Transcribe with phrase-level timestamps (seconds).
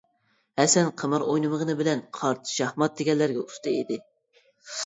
[0.59, 4.01] ھەسەن قىمار ئوينىمىغىنى بىلەن قارت، شاھمات دېگەنلەرگە ئۇستا ئىدى.